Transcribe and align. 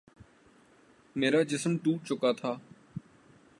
میرا 1.15 1.41
جسم 1.43 1.77
ٹوٹ 1.77 2.07
چکا 2.07 2.31
تھا 2.31 2.53